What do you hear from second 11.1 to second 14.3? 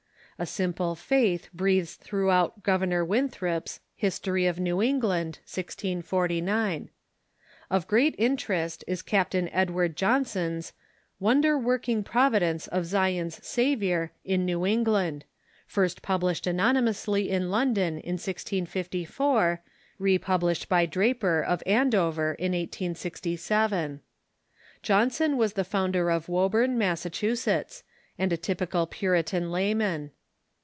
"\Yonder working Providence of Zion's Saviour